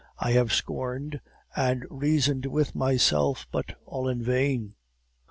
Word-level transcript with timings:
I 0.17 0.31
have 0.31 0.51
scorned 0.51 1.21
and 1.55 1.85
reasoned 1.91 2.47
with 2.47 2.73
myself, 2.73 3.45
but 3.51 3.77
all 3.85 4.09
in 4.09 4.23
vain. 4.23 4.73